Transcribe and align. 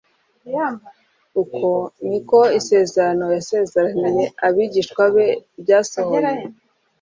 Uko 1.41 1.67
niko 2.09 2.39
isezerano 2.59 3.25
yasezeraniye 3.37 4.25
abigishwa 4.47 5.03
be 5.13 5.27
ryasohoye. 5.61 6.31